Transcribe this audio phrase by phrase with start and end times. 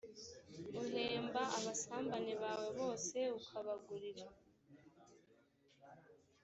[0.81, 4.25] uhemba abasambane bawe bose ukabagurira